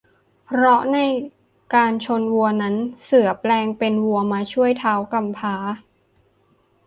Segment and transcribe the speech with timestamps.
[0.45, 0.97] เพราะใน
[1.73, 5.55] การชนวัวนั้น เสือแปลงเป็นวัวมาช่วยท้าวกำพร้า